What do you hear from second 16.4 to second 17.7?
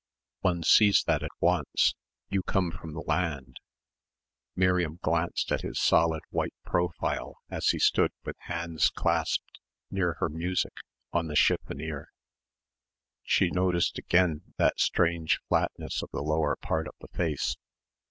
part of the face.